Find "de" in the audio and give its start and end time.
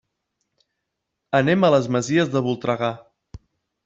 2.37-2.43